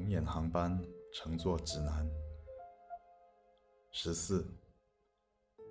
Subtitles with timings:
[0.00, 2.10] 红眼航班乘坐指南。
[3.90, 4.46] 十四，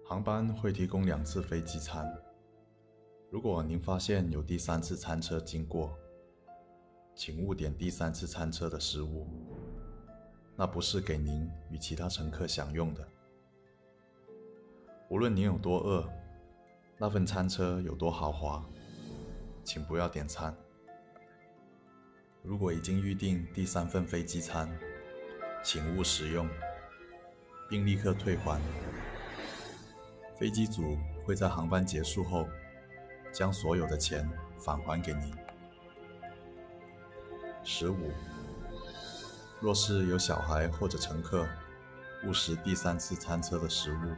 [0.06, 2.08] 航班会提供两次飞机餐。
[3.32, 5.98] 如果您发现有第三次餐车经过，
[7.16, 9.26] 请勿点第三次餐车的食物，
[10.56, 13.04] 那不是给您与其他乘客享用的。
[15.10, 16.08] 无论您有多饿，
[17.00, 18.64] 那份餐车有多豪华，
[19.64, 20.56] 请不要点餐。
[22.42, 24.70] 如果已经预订第三份飞机餐，
[25.64, 26.50] 请勿食用，
[27.70, 28.60] 并立刻退还。
[30.40, 32.48] 飞机组会在航班结束后
[33.34, 35.34] 将所有的钱返还给您。
[37.62, 38.10] 十五，
[39.60, 41.46] 若是有小孩或者乘客
[42.26, 44.16] 误食第三次餐车的食物，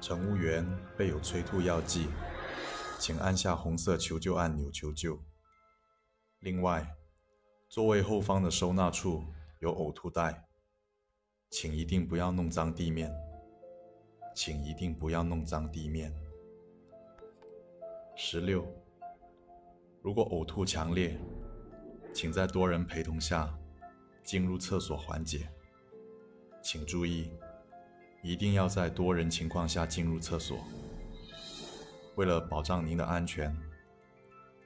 [0.00, 2.08] 乘务员备有催吐药剂，
[2.98, 5.22] 请按下红色求救按钮求救。
[6.44, 6.86] 另外，
[7.70, 9.24] 座位后方的收纳处
[9.60, 10.44] 有呕吐袋，
[11.48, 13.10] 请一定不要弄脏地面。
[14.34, 16.14] 请一定不要弄脏地面。
[18.14, 18.62] 十六，
[20.02, 21.18] 如果呕吐强烈，
[22.12, 23.58] 请在多人陪同下
[24.22, 25.48] 进入厕所缓解。
[26.62, 27.30] 请注意，
[28.22, 30.58] 一定要在多人情况下进入厕所。
[32.16, 33.56] 为了保障您的安全。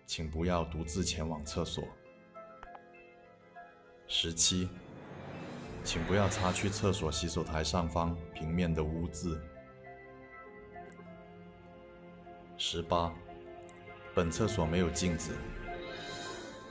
[0.09, 1.85] 请不要独自前往厕所。
[4.07, 4.67] 十七，
[5.85, 9.39] 请不要擦去厕所洗手台上方平面的污渍。
[12.57, 13.15] 十八，
[14.15, 15.37] 本厕所没有镜子。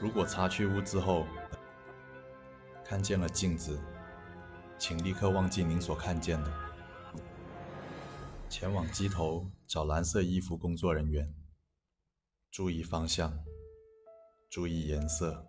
[0.01, 1.27] 如果擦去污渍后
[2.83, 3.79] 看见了镜子，
[4.79, 6.51] 请立刻忘记您所看见的，
[8.49, 11.31] 前往机头找蓝色衣服工作人员。
[12.57, 13.31] 注意方向，
[14.49, 15.45] 注意颜色。